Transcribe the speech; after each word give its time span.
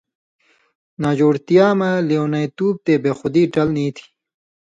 ناجُوڑتیا 1.01 1.67
مہ 1.77 1.89
لېونتُوب 2.07 2.75
تے 2.85 2.93
بےخُودی 3.03 3.43
ٹَل 3.53 3.67
نی 3.75 3.85
تھی 3.95 4.05